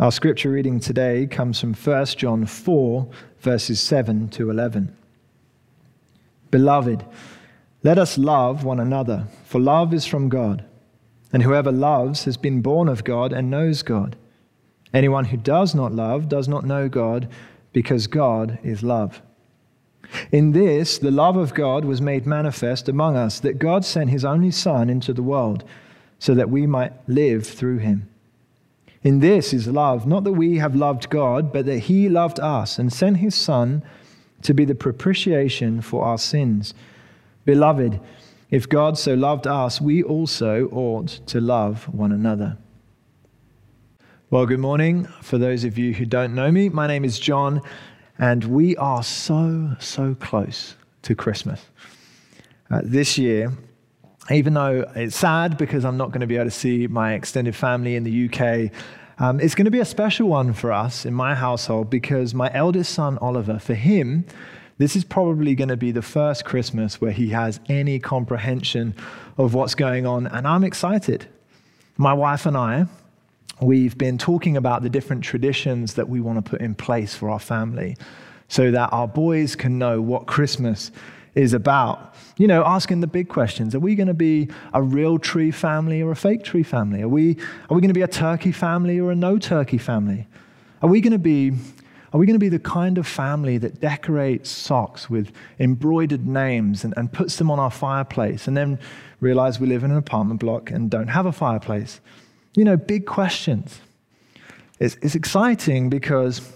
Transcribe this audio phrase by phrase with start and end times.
[0.00, 3.08] Our scripture reading today comes from 1 John 4,
[3.38, 4.92] verses 7 to 11.
[6.50, 7.04] Beloved,
[7.84, 10.64] let us love one another, for love is from God.
[11.32, 14.16] And whoever loves has been born of God and knows God.
[14.92, 17.28] Anyone who does not love does not know God,
[17.72, 19.22] because God is love.
[20.32, 24.24] In this, the love of God was made manifest among us, that God sent his
[24.24, 25.62] only Son into the world,
[26.18, 28.08] so that we might live through him.
[29.04, 32.78] In this is love, not that we have loved God, but that he loved us
[32.78, 33.84] and sent his Son
[34.40, 36.72] to be the propitiation for our sins.
[37.44, 38.00] Beloved,
[38.50, 42.56] if God so loved us, we also ought to love one another.
[44.30, 45.04] Well, good morning.
[45.20, 47.60] For those of you who don't know me, my name is John,
[48.18, 51.60] and we are so, so close to Christmas.
[52.70, 53.52] Uh, this year,
[54.30, 57.54] even though it's sad because I'm not going to be able to see my extended
[57.54, 58.72] family in the UK,
[59.18, 62.50] um, it's going to be a special one for us in my household because my
[62.52, 64.24] eldest son, Oliver, for him,
[64.78, 68.94] this is probably going to be the first Christmas where he has any comprehension
[69.38, 71.26] of what's going on, and I'm excited.
[71.96, 72.86] My wife and I,
[73.60, 77.30] we've been talking about the different traditions that we want to put in place for
[77.30, 77.96] our family
[78.48, 80.90] so that our boys can know what Christmas
[81.34, 82.14] is about.
[82.36, 83.74] You know, asking the big questions.
[83.74, 87.02] Are we going to be a real tree family or a fake tree family?
[87.02, 87.36] Are we,
[87.70, 90.26] are we going to be a turkey family or a no turkey family?
[90.82, 91.52] Are we going to be
[92.12, 96.84] are we going to be the kind of family that decorates socks with embroidered names
[96.84, 98.78] and, and puts them on our fireplace and then
[99.18, 102.00] realize we live in an apartment block and don't have a fireplace?
[102.54, 103.80] You know, big questions.
[104.78, 106.52] It's, it's exciting because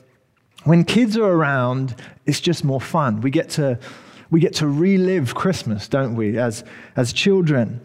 [0.62, 3.20] when kids are around, it's just more fun.
[3.20, 3.80] We get to
[4.30, 6.64] we get to relive Christmas, don't we, as,
[6.96, 7.80] as children?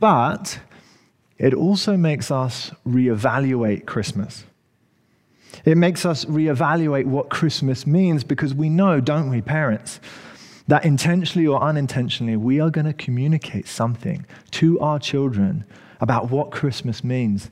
[0.00, 0.58] But
[1.38, 4.44] it also makes us reevaluate Christmas.
[5.64, 10.00] It makes us reevaluate what Christmas means because we know, don't we, parents,
[10.68, 15.64] that intentionally or unintentionally, we are going to communicate something to our children
[16.00, 17.50] about what Christmas means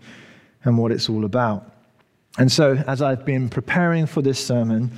[0.64, 1.70] and what it's all about.
[2.38, 4.90] And so, as I've been preparing for this sermon,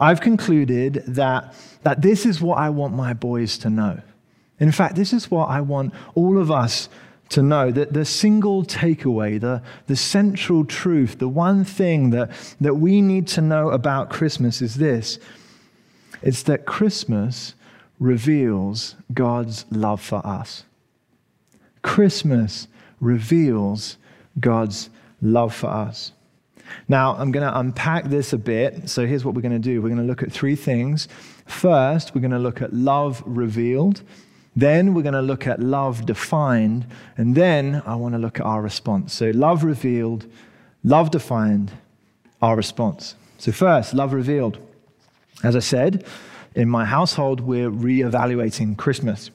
[0.00, 4.00] I've concluded that, that this is what I want my boys to know.
[4.60, 6.88] In fact, this is what I want all of us
[7.30, 12.74] to know that the single takeaway, the, the central truth, the one thing that, that
[12.74, 15.18] we need to know about Christmas is this
[16.22, 17.54] it's that Christmas
[18.00, 20.64] reveals God's love for us.
[21.82, 22.66] Christmas
[23.00, 23.98] reveals
[24.40, 24.90] God's
[25.22, 26.12] love for us.
[26.88, 28.88] Now, I'm going to unpack this a bit.
[28.88, 31.08] So, here's what we're going to do we're going to look at three things.
[31.46, 34.02] First, we're going to look at love revealed.
[34.56, 36.86] Then, we're going to look at love defined.
[37.16, 39.12] And then, I want to look at our response.
[39.12, 40.26] So, love revealed,
[40.84, 41.72] love defined,
[42.42, 43.14] our response.
[43.38, 44.58] So, first, love revealed.
[45.44, 46.04] As I said,
[46.54, 49.30] in my household, we're reevaluating Christmas.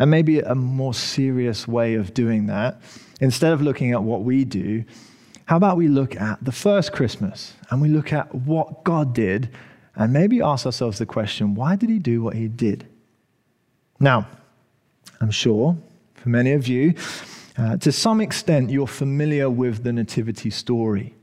[0.00, 2.80] And maybe a more serious way of doing that,
[3.20, 4.84] instead of looking at what we do,
[5.50, 9.50] how about we look at the first Christmas and we look at what God did
[9.96, 12.86] and maybe ask ourselves the question why did he do what he did?
[13.98, 14.28] Now,
[15.20, 15.76] I'm sure
[16.14, 16.94] for many of you,
[17.58, 21.16] uh, to some extent, you're familiar with the Nativity story.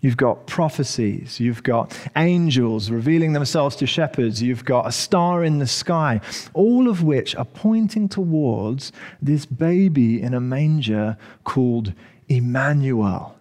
[0.00, 5.60] You've got prophecies, you've got angels revealing themselves to shepherds, you've got a star in
[5.60, 6.20] the sky,
[6.52, 8.90] all of which are pointing towards
[9.20, 11.92] this baby in a manger called
[12.28, 13.36] Emmanuel.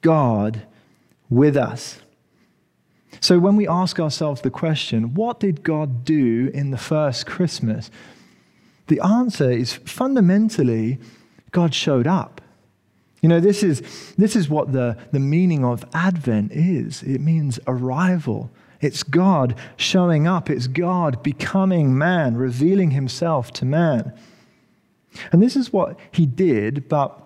[0.00, 0.62] God
[1.28, 2.00] with us.
[3.20, 7.90] So when we ask ourselves the question, what did God do in the first Christmas?
[8.86, 10.98] The answer is fundamentally,
[11.50, 12.40] God showed up.
[13.20, 17.60] You know, this is, this is what the, the meaning of Advent is it means
[17.66, 18.50] arrival.
[18.80, 24.14] It's God showing up, it's God becoming man, revealing himself to man.
[25.32, 27.19] And this is what he did, but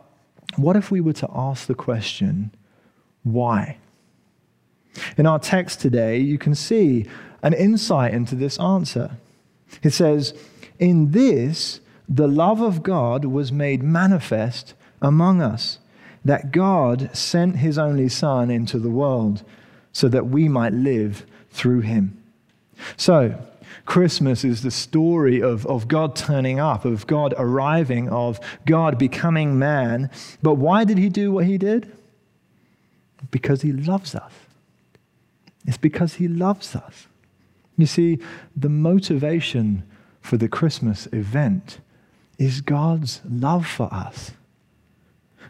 [0.57, 2.51] what if we were to ask the question,
[3.23, 3.79] why?
[5.17, 7.07] In our text today, you can see
[7.43, 9.17] an insight into this answer.
[9.83, 10.35] It says,
[10.79, 15.79] In this, the love of God was made manifest among us,
[16.25, 19.43] that God sent his only Son into the world
[19.93, 22.23] so that we might live through him.
[22.97, 23.39] So,
[23.87, 29.59] Christmas is the story of, of God turning up, of God arriving, of God becoming
[29.59, 30.11] man.
[30.43, 31.91] But why did he do what he did?
[33.31, 34.33] Because he loves us.
[35.67, 37.07] It's because he loves us.
[37.77, 38.19] You see,
[38.55, 39.83] the motivation
[40.21, 41.81] for the Christmas event
[42.39, 44.33] is God's love for us.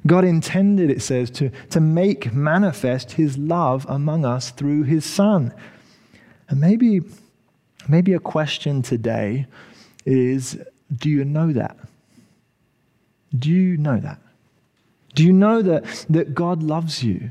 [0.06, 5.54] God intended, it says, to, to make manifest his love among us through his Son.
[6.48, 7.00] And maybe,
[7.88, 9.46] maybe a question today
[10.04, 10.58] is
[10.92, 11.76] do you know that?
[13.36, 14.18] Do you know that?
[15.14, 17.30] Do you know that, that God loves you?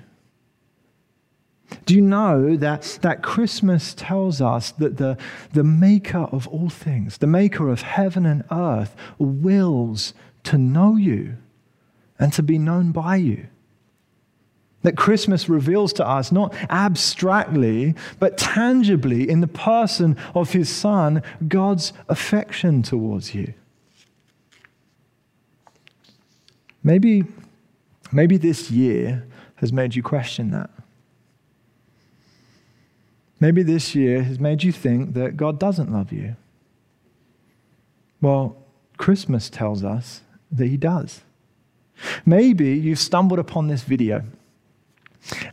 [1.86, 5.18] Do you know that, that Christmas tells us that the,
[5.54, 10.14] the maker of all things, the maker of heaven and earth, wills
[10.44, 11.38] to know you
[12.20, 13.48] and to be known by you?
[14.84, 21.24] That Christmas reveals to us, not abstractly, but tangibly in the person of his Son,
[21.48, 23.54] God's affection towards you.
[26.84, 27.24] Maybe,
[28.12, 29.26] maybe this year
[29.56, 30.70] has made you question that.
[33.40, 36.36] Maybe this year has made you think that God doesn't love you.
[38.22, 38.58] Well,
[38.98, 40.22] Christmas tells us
[40.52, 41.22] that He does.
[42.26, 44.24] Maybe you've stumbled upon this video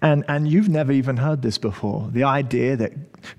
[0.02, 2.08] and, and you've never even heard this before.
[2.10, 2.92] The idea that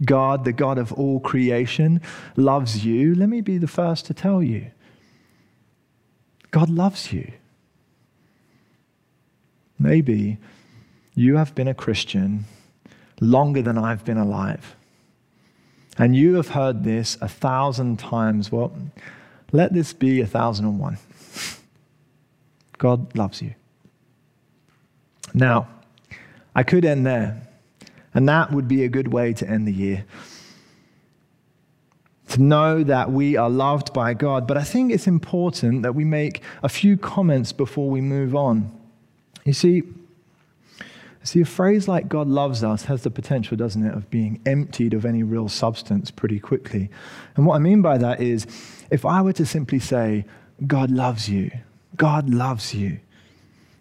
[0.05, 2.01] God, the God of all creation,
[2.35, 3.15] loves you.
[3.15, 4.71] Let me be the first to tell you
[6.51, 7.31] God loves you.
[9.79, 10.37] Maybe
[11.15, 12.45] you have been a Christian
[13.19, 14.75] longer than I've been alive.
[15.97, 18.51] And you have heard this a thousand times.
[18.51, 18.73] Well,
[19.51, 20.97] let this be a thousand and one.
[22.77, 23.53] God loves you.
[25.33, 25.67] Now,
[26.55, 27.41] I could end there,
[28.13, 30.05] and that would be a good way to end the year.
[32.29, 34.47] To know that we are loved by God.
[34.47, 38.71] But I think it's important that we make a few comments before we move on.
[39.43, 39.83] You see,
[41.23, 44.93] see, a phrase like God loves us has the potential, doesn't it, of being emptied
[44.93, 46.89] of any real substance pretty quickly.
[47.35, 48.47] And what I mean by that is
[48.89, 50.25] if I were to simply say,
[50.65, 51.51] God loves you,
[51.97, 52.99] God loves you,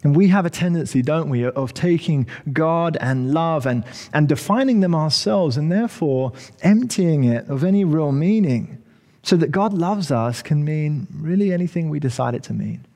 [0.02, 4.80] and we have a tendency, don't we, of taking God and love and, and defining
[4.80, 6.32] them ourselves and therefore
[6.62, 8.82] emptying it of any real meaning.
[9.22, 12.86] So that God loves us can mean really anything we decide it to mean.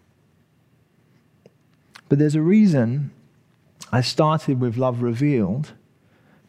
[2.08, 3.10] But there's a reason
[3.92, 5.72] I started with love revealed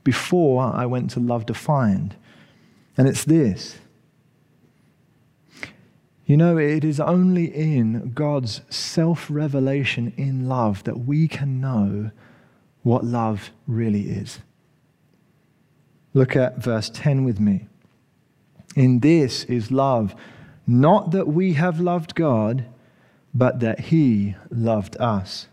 [0.06, 2.16] before I went to love defined.
[2.98, 3.78] And it's this
[6.26, 12.12] you know, it is only in God's self revelation in love that we can know
[12.82, 14.40] what love really is.
[16.14, 17.68] Look at verse 10 with me.
[18.76, 20.16] In this is love,
[20.66, 22.66] not that we have loved God,
[23.34, 25.48] but that He loved us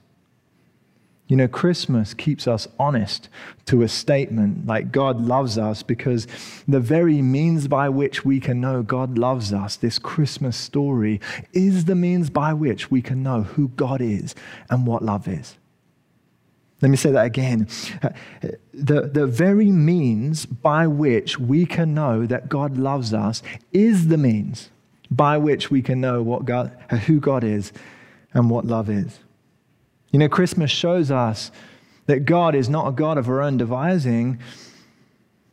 [1.33, 3.31] you know, Christmas keeps us honest
[3.65, 6.27] to a statement like God loves us because
[6.69, 11.23] the very means by which we can know God loves us, this Christmas story,
[11.55, 14.35] is the means by which we can know who God is
[14.69, 15.57] and what love is.
[16.83, 17.67] Let me say that again.
[18.75, 23.43] The, the very means by which we can know that God loves us
[23.73, 24.69] is the means
[25.11, 26.77] by which we can know what God,
[27.07, 27.73] who God is
[28.35, 29.19] and what love is.
[30.13, 31.51] You know, Christmas shows us
[32.07, 34.39] that God is not a God of our own devising,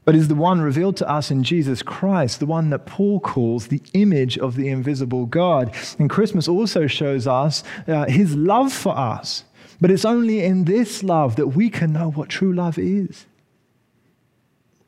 [0.04, 3.68] but is the one revealed to us in Jesus Christ, the one that Paul calls
[3.68, 5.74] the image of the invisible God.
[5.98, 9.46] And Christmas also shows us uh, his love for us.
[9.80, 13.26] But it's only in this love that we can know what true love is.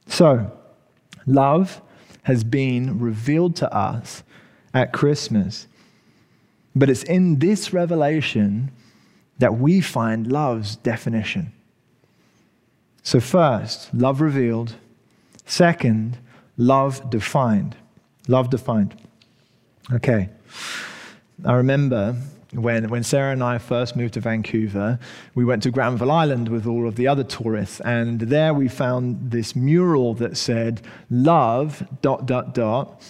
[0.08, 0.51] So,
[1.25, 1.82] love
[2.24, 4.24] has been revealed to us
[4.74, 5.68] at Christmas.
[6.75, 8.72] But it's in this revelation
[9.42, 11.52] that we find love's definition.
[13.02, 14.76] So, first, love revealed.
[15.48, 16.20] Second,
[16.58, 17.76] love defined.
[18.28, 18.96] Love defined.
[19.92, 20.30] Okay.
[21.44, 22.16] I remember
[22.54, 25.00] when, when Sarah and I first moved to Vancouver,
[25.34, 29.32] we went to Granville Island with all of the other tourists, and there we found
[29.32, 33.02] this mural that said, Love, dot, dot, dot,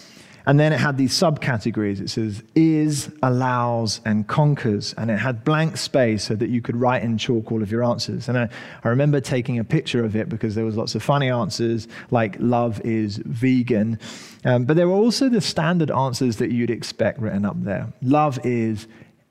[0.52, 2.02] and then it had these subcategories.
[2.02, 4.94] It says is, allows, and conquers.
[4.98, 7.86] And it had blank space so that you could write in chalk all of your
[7.86, 8.28] answers.
[8.28, 8.50] And I,
[8.84, 12.36] I remember taking a picture of it because there was lots of funny answers, like
[12.40, 13.98] love is vegan.
[14.44, 17.88] Um, but there were also the standard answers that you'd expect written up there.
[18.02, 18.88] Love is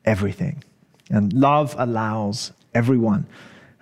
[0.06, 0.64] everything.
[1.10, 3.26] And love allows everyone.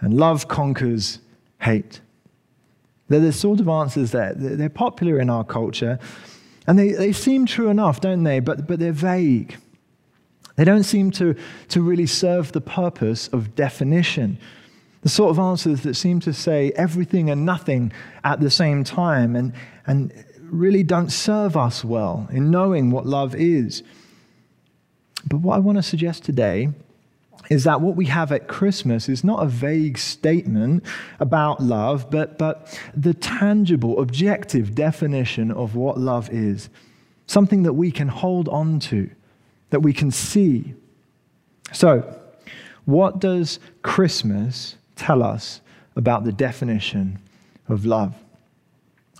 [0.00, 1.20] And love conquers
[1.60, 2.00] hate.
[3.06, 6.00] They're the sort of answers that they're popular in our culture.
[6.68, 8.40] And they, they seem true enough, don't they?
[8.40, 9.56] But, but they're vague.
[10.56, 11.34] They don't seem to,
[11.68, 14.38] to really serve the purpose of definition.
[15.02, 17.90] The sort of answers that seem to say everything and nothing
[18.22, 19.54] at the same time and,
[19.86, 23.82] and really don't serve us well in knowing what love is.
[25.26, 26.68] But what I want to suggest today
[27.48, 30.84] is that what we have at Christmas is not a vague statement
[31.18, 36.68] about love, but, but the tangible, objective definition of what love is.
[37.26, 39.10] Something that we can hold on to,
[39.70, 40.74] that we can see.
[41.72, 42.20] So,
[42.84, 45.60] what does Christmas tell us
[45.94, 47.18] about the definition
[47.68, 48.14] of love?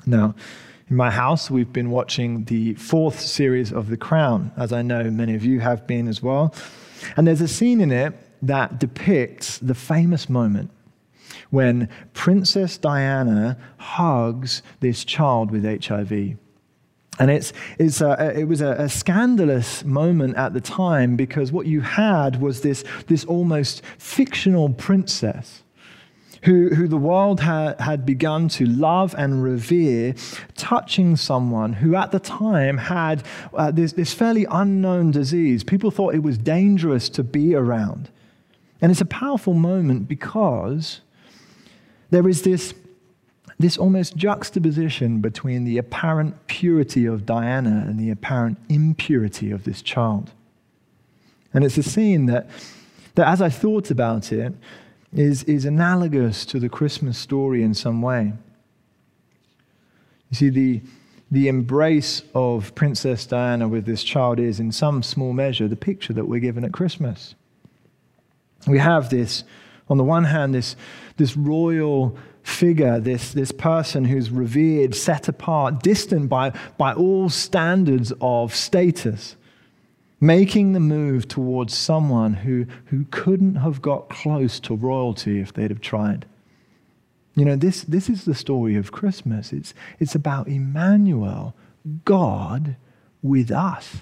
[0.07, 0.35] Now,
[0.89, 5.11] in my house, we've been watching the fourth series of The Crown, as I know
[5.11, 6.55] many of you have been as well.
[7.17, 10.71] And there's a scene in it that depicts the famous moment
[11.51, 16.37] when Princess Diana hugs this child with HIV.
[17.21, 21.67] And it's, it's a, it was a, a, scandalous moment at the time because what
[21.67, 25.65] you had was this, this almost fictional princess
[26.45, 30.15] who, who the world had, had begun to love and revere,
[30.57, 33.23] touching someone who at the time had
[33.55, 35.65] uh, this, this fairly unknown disease.
[35.65, 38.11] People thought it was dangerous to be around.
[38.81, 41.01] And it's a powerful moment because
[42.11, 42.75] there is this,
[43.59, 49.83] this almost juxtaposition between the apparent purity of Diana and the apparent impurity of this
[49.83, 50.31] child.
[51.53, 52.49] And it's a scene that,
[53.17, 54.55] that as I thought about it,
[55.13, 58.33] is, is analogous to the Christmas story in some way.
[60.31, 60.83] You see, the,
[61.31, 66.13] the embrace of Princess Diana with this child is, in some small measure, the picture
[66.13, 67.35] that we're given at Christmas.
[68.67, 69.45] We have this,
[69.89, 70.77] on the one hand, this,
[71.17, 78.13] this royal figure, this, this person who's revered, set apart, distant by, by all standards
[78.21, 79.37] of status
[80.21, 85.71] making the move towards someone who, who couldn't have got close to royalty if they'd
[85.71, 86.27] have tried.
[87.35, 89.53] You know, this, this is the story of Christmas.
[89.53, 91.55] It's, it's about Emmanuel,
[92.05, 92.77] God
[93.23, 93.99] with us,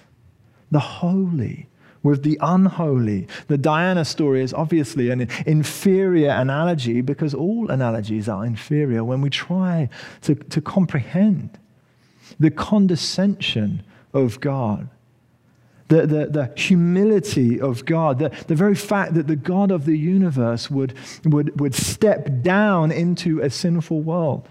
[0.70, 1.68] the holy
[2.06, 3.26] with the unholy.
[3.49, 9.28] The Diana story is obviously an inferior analogy because all analogies are inferior when we
[9.28, 9.90] try
[10.23, 11.58] to, to comprehend
[12.38, 13.82] the condescension
[14.14, 14.88] of God
[15.88, 19.97] the, the, the humility of God, the, the very fact that the God of the
[19.97, 24.49] universe would, would, would step down into a sinful world.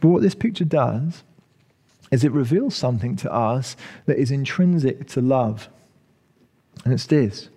[0.00, 1.24] But what this picture does
[2.12, 3.76] is it reveals something to us
[4.06, 5.68] that is intrinsic to love.
[6.84, 7.48] And it's this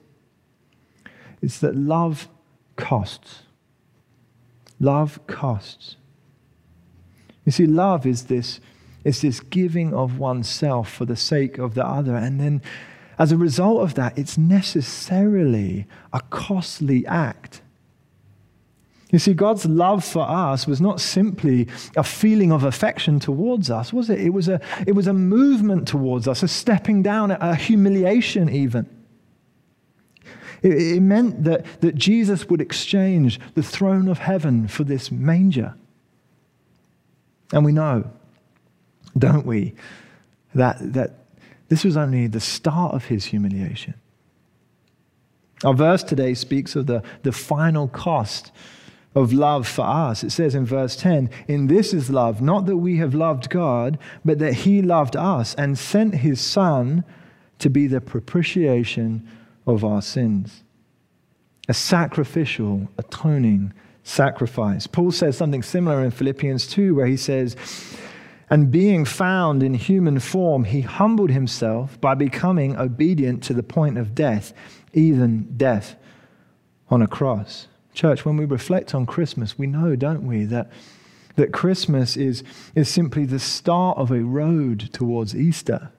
[1.42, 2.28] it's that love
[2.76, 3.44] costs.
[4.80, 5.98] Love costs.
[7.46, 8.60] You see, love is this
[9.04, 12.16] it's this giving of oneself for the sake of the other.
[12.16, 12.62] And then,
[13.18, 17.62] as a result of that, it's necessarily a costly act.
[19.12, 23.92] You see, God's love for us was not simply a feeling of affection towards us,
[23.92, 24.20] was it?
[24.20, 28.88] It was a, it was a movement towards us, a stepping down, a humiliation, even.
[30.62, 35.74] It, it meant that, that Jesus would exchange the throne of heaven for this manger.
[37.52, 38.12] And we know
[39.20, 39.74] don't we?
[40.56, 41.26] That, that
[41.68, 43.94] this was only the start of his humiliation.
[45.64, 48.52] Our verse today speaks of the, the final cost
[49.16, 50.24] of love for us.
[50.24, 54.00] It says in verse 10 In this is love, not that we have loved God,
[54.24, 57.04] but that he loved us and sent his Son
[57.60, 59.28] to be the propitiation
[59.68, 60.64] of our sins.
[61.68, 63.74] A sacrificial, atoning
[64.04, 64.88] sacrifice.
[64.88, 67.56] Paul says something similar in Philippians 2, where he says,
[68.50, 73.98] and being found in human form, he humbled himself by becoming obedient to the point
[73.98, 74.54] of death,
[74.94, 75.96] even death
[76.90, 77.68] on a cross.
[77.94, 80.72] Church, when we reflect on Christmas, we know, don't we, that,
[81.36, 85.92] that Christmas is, is simply the start of a road towards Easter.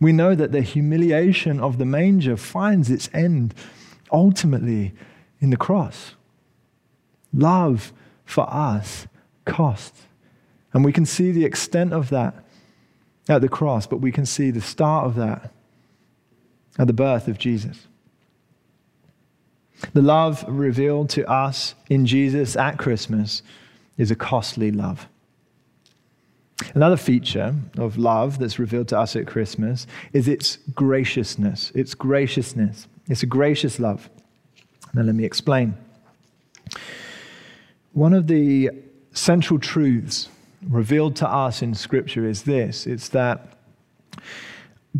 [0.00, 3.54] We know that the humiliation of the manger finds its end
[4.12, 4.94] ultimately
[5.40, 6.14] in the cross.
[7.32, 7.92] Love
[8.24, 9.06] for us
[9.44, 10.07] costs.
[10.72, 12.34] And we can see the extent of that
[13.28, 15.52] at the cross, but we can see the start of that
[16.78, 17.86] at the birth of Jesus.
[19.92, 23.42] The love revealed to us in Jesus at Christmas
[23.96, 25.08] is a costly love.
[26.74, 31.70] Another feature of love that's revealed to us at Christmas is its graciousness.
[31.74, 32.88] Its graciousness.
[33.08, 34.10] It's a gracious love.
[34.92, 35.76] Now, let me explain.
[37.92, 38.70] One of the
[39.12, 40.28] central truths
[40.66, 43.58] revealed to us in Scripture is this it's that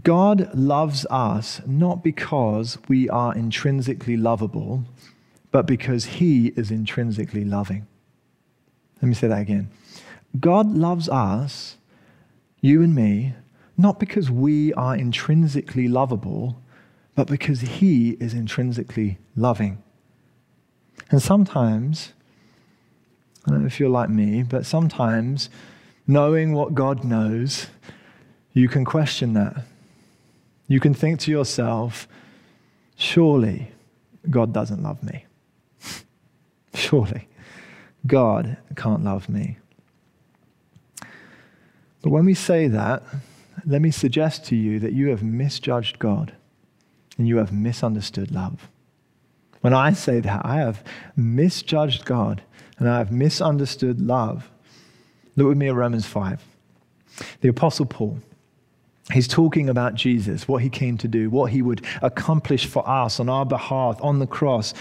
[0.02, 4.84] God loves us not because we are intrinsically lovable,
[5.50, 7.86] but because He is intrinsically loving.
[9.00, 9.70] Let me say that again.
[10.38, 11.76] God loves us,
[12.60, 13.34] you and me,
[13.76, 16.60] not because we are intrinsically lovable,
[17.14, 19.82] but because He is intrinsically loving.
[21.10, 22.12] And sometimes,
[23.48, 25.48] I don't know if you're like me, but sometimes
[26.06, 27.68] knowing what God knows,
[28.52, 29.64] you can question that.
[30.66, 32.06] You can think to yourself,
[32.96, 33.72] surely
[34.28, 35.24] God doesn't love me.
[36.74, 37.26] surely
[38.06, 39.56] God can't love me.
[42.02, 43.02] But when we say that,
[43.64, 46.34] let me suggest to you that you have misjudged God
[47.16, 48.68] and you have misunderstood love.
[49.62, 50.84] When I say that, I have
[51.16, 52.42] misjudged God
[52.78, 54.50] and I have misunderstood love.
[55.36, 56.42] Look with me at Romans 5.
[57.40, 58.18] The Apostle Paul,
[59.12, 63.18] he's talking about Jesus, what he came to do, what he would accomplish for us
[63.18, 64.74] on our behalf on the cross.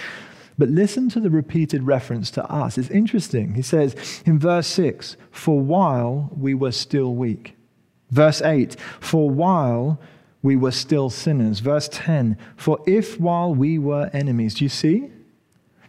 [0.58, 2.78] But listen to the repeated reference to us.
[2.78, 3.54] It's interesting.
[3.54, 7.56] He says in verse 6, For while we were still weak.
[8.10, 10.00] Verse 8, For while
[10.42, 11.60] we were still sinners.
[11.60, 15.12] Verse 10 For if while we were enemies, do you see?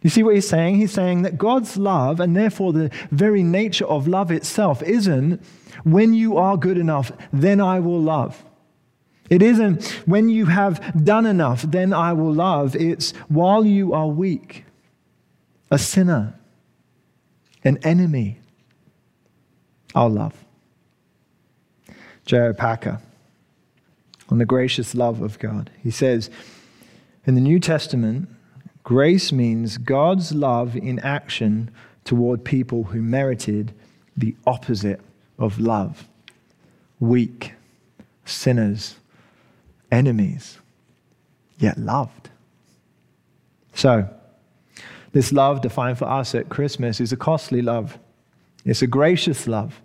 [0.02, 0.76] You see what he's saying?
[0.76, 5.42] He's saying that God's love, and therefore the very nature of love itself, isn't
[5.84, 8.44] when you are good enough, then I will love.
[9.28, 12.74] It isn't when you have done enough, then I will love.
[12.76, 14.64] It's while you are weak,
[15.70, 16.34] a sinner,
[17.64, 18.38] an enemy,
[19.94, 20.34] I'll love.
[22.24, 22.52] J.I.
[22.52, 23.00] Packer
[24.30, 25.70] on the gracious love of God.
[25.82, 26.30] He says,
[27.26, 28.28] in the New Testament,
[28.88, 31.70] grace means God's love in action
[32.04, 33.70] toward people who merited
[34.16, 34.98] the opposite
[35.38, 36.08] of love
[36.98, 37.52] weak,
[38.24, 38.96] sinners,
[39.92, 40.58] enemies,
[41.58, 42.30] yet loved.
[43.74, 44.08] So,
[45.12, 47.98] this love defined for us at Christmas is a costly love.
[48.64, 49.82] It's a gracious love.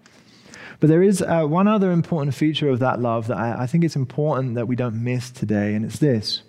[0.80, 3.84] But there is uh, one other important feature of that love that I, I think
[3.84, 6.42] it's important that we don't miss today, and it's this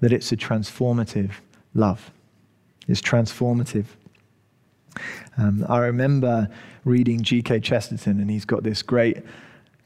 [0.00, 1.32] that it's a transformative
[1.74, 2.10] love.
[2.88, 3.86] It's transformative.
[5.36, 6.48] Um, I remember
[6.84, 7.60] reading G.K.
[7.60, 9.18] Chesterton, and he's got this great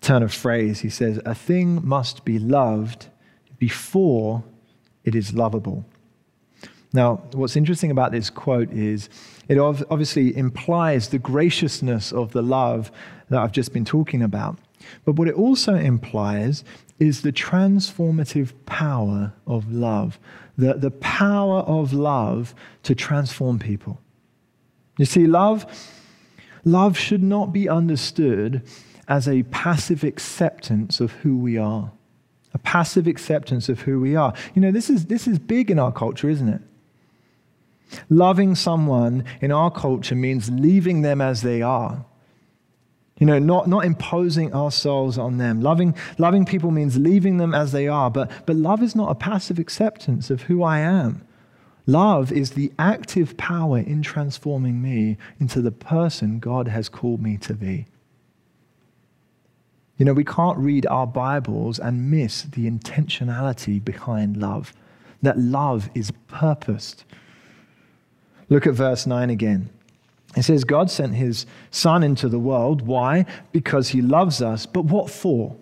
[0.01, 0.81] turn of phrase.
[0.81, 3.09] He says, A thing must be loved
[3.59, 4.43] before
[5.05, 5.85] it is lovable.
[6.93, 9.09] Now, what's interesting about this quote is
[9.49, 12.93] it obviously implies the graciousness of the love
[13.29, 14.59] that I've just been talking about.
[15.05, 16.65] But what it also implies
[16.99, 20.19] is the transformative power of love,
[20.57, 24.01] the, the power of love to transform people.
[24.99, 25.67] You see, love,
[26.65, 28.63] love should not be understood
[29.09, 31.91] as a passive acceptance of who we are.
[32.53, 34.33] A passive acceptance of who we are.
[34.55, 36.63] You know, this is, this is big in our culture, isn't it?
[38.09, 42.05] Loving someone in our culture means leaving them as they are.
[43.19, 45.61] You know, not, not imposing ourselves on them.
[45.61, 49.15] Loving, loving people means leaving them as they are, but, but love is not a
[49.15, 51.27] passive acceptance of who I am.
[51.87, 57.37] Love is the active power in transforming me into the person God has called me
[57.39, 57.87] to be.
[59.97, 64.73] You know, we can't read our Bibles and miss the intentionality behind love,
[65.23, 67.05] that love is purposed
[68.49, 69.71] Look at verse 9 again.
[70.37, 72.83] It says, God sent his Son into the world.
[72.83, 73.25] Why?
[73.53, 74.67] Because he loves us.
[74.67, 75.57] But what for?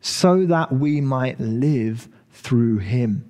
[0.00, 3.28] So that we might live through him.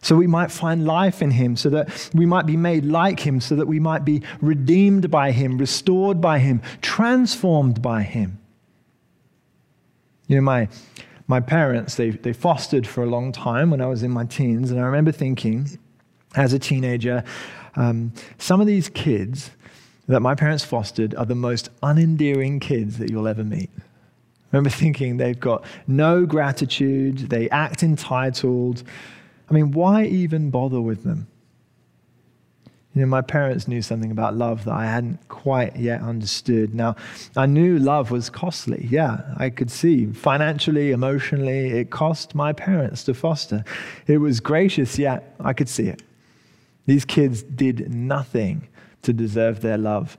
[0.00, 3.40] So we might find life in him, so that we might be made like him,
[3.40, 8.40] so that we might be redeemed by him, restored by him, transformed by him.
[10.26, 10.68] You know, my,
[11.28, 14.72] my parents, they, they fostered for a long time when I was in my teens,
[14.72, 15.78] and I remember thinking
[16.34, 17.22] as a teenager,
[17.76, 19.52] um, some of these kids
[20.08, 23.70] that my parents fostered are the most unendearing kids that you'll ever meet.
[23.76, 28.82] I remember thinking they've got no gratitude, they act entitled.
[29.48, 31.28] I mean, why even bother with them?
[32.94, 36.74] You know, my parents knew something about love that I hadn't quite yet understood.
[36.74, 36.96] Now,
[37.34, 38.86] I knew love was costly.
[38.90, 43.64] Yeah, I could see financially, emotionally, it cost my parents to foster.
[44.06, 46.02] It was gracious, yeah, I could see it.
[46.84, 48.68] These kids did nothing
[49.02, 50.16] to deserve their love.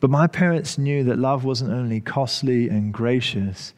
[0.00, 3.74] But my parents knew that love wasn't only costly and gracious,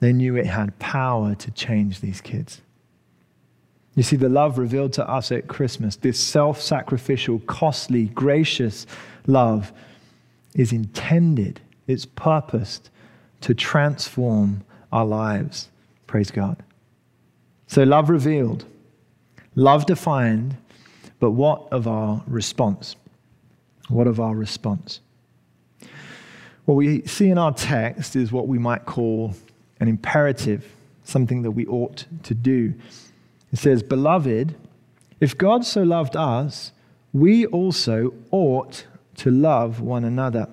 [0.00, 2.60] they knew it had power to change these kids.
[3.94, 8.86] You see, the love revealed to us at Christmas, this self sacrificial, costly, gracious
[9.26, 9.72] love,
[10.54, 12.90] is intended, it's purposed
[13.42, 15.68] to transform our lives.
[16.06, 16.62] Praise God.
[17.66, 18.64] So, love revealed,
[19.54, 20.56] love defined,
[21.22, 22.96] but what of our response?
[23.88, 24.98] What of our response?
[26.64, 29.36] What we see in our text is what we might call
[29.78, 30.66] an imperative
[31.04, 32.74] something that we ought to do.
[33.52, 34.56] It says, Beloved,
[35.20, 36.72] if God so loved us,
[37.12, 38.84] we also ought
[39.18, 40.48] to love one another.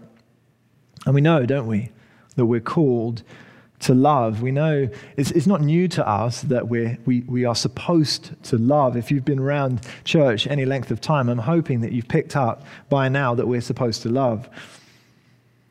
[1.08, 1.90] And we know, don't we,
[2.36, 3.24] that we're called
[3.80, 4.42] to love.
[4.42, 8.58] We know it's, it's not new to us that we're, we, we are supposed to
[8.58, 8.98] love.
[8.98, 12.64] If you've been around church any length of time, I'm hoping that you've picked up
[12.90, 14.50] by now that we're supposed to love.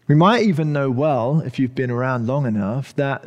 [0.07, 3.25] We might even know well, if you've been around long enough, that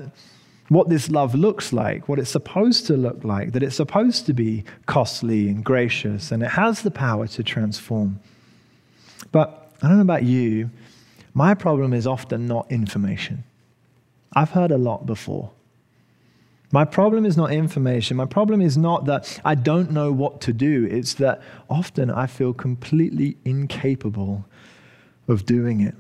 [0.69, 4.33] what this love looks like, what it's supposed to look like, that it's supposed to
[4.33, 8.19] be costly and gracious, and it has the power to transform.
[9.31, 10.71] But I don't know about you,
[11.33, 13.43] my problem is often not information.
[14.33, 15.51] I've heard a lot before.
[16.71, 18.15] My problem is not information.
[18.15, 20.87] My problem is not that I don't know what to do.
[20.89, 24.45] It's that often I feel completely incapable
[25.27, 25.95] of doing it.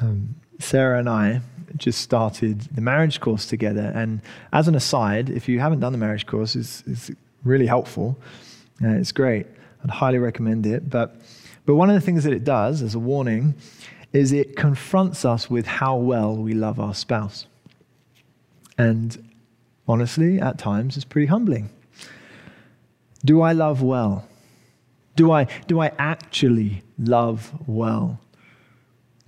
[0.00, 1.40] Um, Sarah and I
[1.76, 3.92] just started the marriage course together.
[3.94, 4.20] And
[4.52, 7.10] as an aside, if you haven't done the marriage course, it's, it's
[7.44, 8.18] really helpful.
[8.82, 9.46] Uh, it's great.
[9.82, 10.88] I'd highly recommend it.
[10.88, 11.16] But,
[11.66, 13.54] but one of the things that it does, as a warning,
[14.12, 17.46] is it confronts us with how well we love our spouse.
[18.76, 19.30] And
[19.86, 21.70] honestly, at times, it's pretty humbling.
[23.24, 24.26] Do I love well?
[25.16, 28.18] Do I, do I actually love well?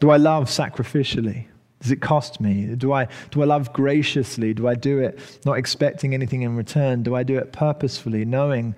[0.01, 1.47] Do I love sacrificially?
[1.81, 2.75] Does it cost me?
[2.77, 4.55] Do I, do I love graciously?
[4.55, 7.03] Do I do it not expecting anything in return?
[7.03, 8.75] Do I do it purposefully, knowing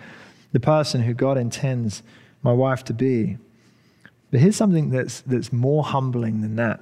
[0.53, 2.03] the person who God intends
[2.43, 3.37] my wife to be?
[4.35, 6.81] But here's something that's, that's more humbling than that.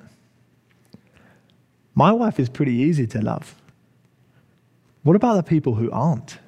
[1.95, 3.55] My wife is pretty easy to love.
[5.03, 6.39] What about the people who aren't?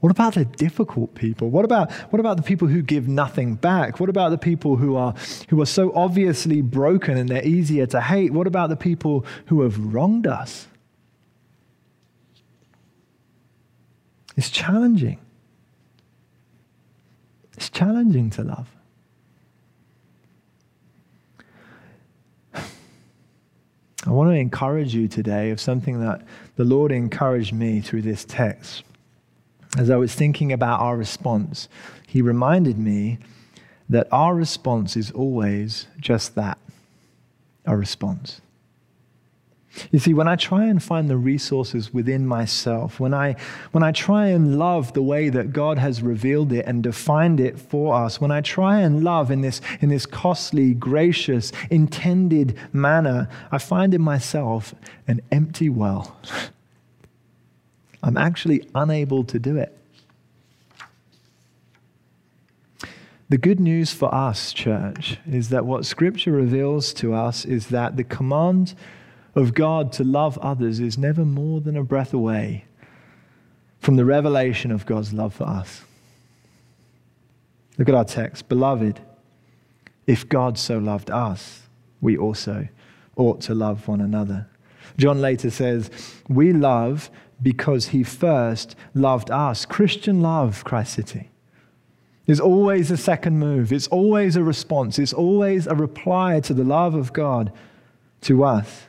[0.00, 1.50] What about the difficult people?
[1.50, 4.00] What about, what about the people who give nothing back?
[4.00, 5.14] What about the people who are,
[5.50, 8.32] who are so obviously broken and they're easier to hate?
[8.32, 10.68] What about the people who have wronged us?
[14.38, 15.18] It's challenging.
[17.58, 18.70] It's challenging to love.
[24.12, 26.20] I want to encourage you today of something that
[26.56, 28.84] the Lord encouraged me through this text
[29.78, 31.68] as I was thinking about our response,
[32.06, 33.18] he reminded me
[33.88, 36.58] that our response is always just that
[37.64, 38.40] a response.
[39.90, 43.36] You see, when I try and find the resources within myself, when I,
[43.72, 47.58] when I try and love the way that God has revealed it and defined it
[47.58, 53.28] for us, when I try and love in this, in this costly, gracious, intended manner,
[53.50, 54.74] I find in myself
[55.08, 56.16] an empty well.
[58.02, 59.78] I'm actually unable to do it.
[63.28, 67.96] The good news for us, church, is that what Scripture reveals to us is that
[67.96, 68.74] the command
[69.34, 72.64] of God to love others is never more than a breath away
[73.78, 75.82] from the revelation of God's love for us.
[77.78, 78.48] Look at our text.
[78.48, 79.00] Beloved,
[80.06, 81.62] if God so loved us,
[82.00, 82.68] we also
[83.16, 84.46] ought to love one another.
[84.96, 85.90] John later says,
[86.28, 89.64] We love because he first loved us.
[89.64, 91.30] Christian love, Christ City.
[92.26, 93.72] There's always a second move.
[93.72, 94.98] It's always a response.
[94.98, 97.52] It's always a reply to the love of God
[98.22, 98.84] to us.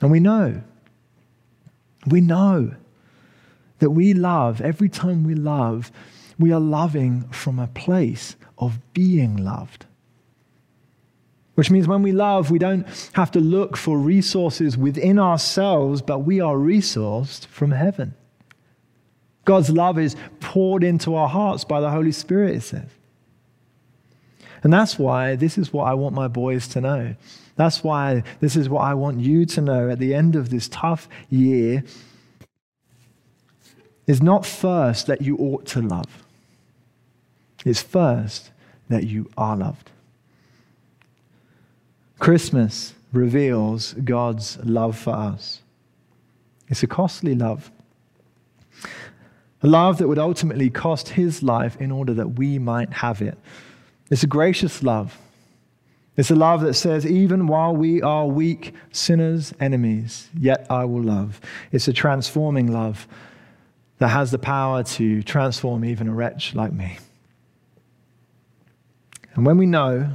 [0.00, 0.62] And we know,
[2.06, 2.74] we know
[3.78, 5.90] that we love, every time we love,
[6.38, 9.86] we are loving from a place of being loved.
[11.54, 16.20] Which means when we love, we don't have to look for resources within ourselves, but
[16.20, 18.14] we are resourced from heaven.
[19.44, 22.90] God's love is poured into our hearts by the Holy Spirit, it says.
[24.62, 27.16] And that's why this is what I want my boys to know.
[27.58, 30.68] That's why this is what I want you to know at the end of this
[30.68, 31.82] tough year
[34.06, 36.22] is not first that you ought to love.
[37.64, 38.52] It's first
[38.88, 39.90] that you are loved.
[42.20, 45.60] Christmas reveals God's love for us.
[46.68, 47.72] It's a costly love.
[49.64, 53.36] A love that would ultimately cost his life in order that we might have it.
[54.12, 55.18] It's a gracious love.
[56.18, 61.02] It's a love that says, even while we are weak, sinners, enemies, yet I will
[61.02, 61.40] love.
[61.70, 63.06] It's a transforming love
[63.98, 66.98] that has the power to transform even a wretch like me.
[69.34, 70.10] And when we know,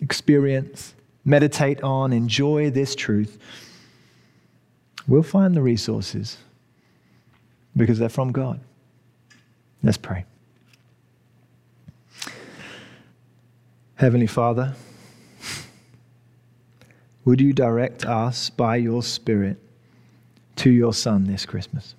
[0.00, 3.38] experience, meditate on, enjoy this truth,
[5.06, 6.38] we'll find the resources
[7.76, 8.58] because they're from God.
[9.84, 10.24] Let's pray.
[13.94, 14.74] Heavenly Father,
[17.26, 19.58] would you direct us by your Spirit
[20.54, 21.94] to your Son this Christmas?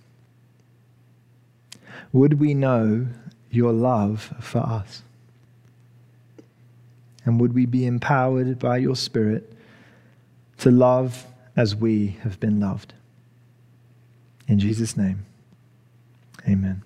[2.14, 3.08] Would we know
[3.52, 5.04] your love for us?
[7.26, 9.54] And would we be empowered by your Spirit
[10.60, 12.94] to love as we have been loved?
[14.48, 15.26] In Jesus' name,
[16.48, 16.84] amen.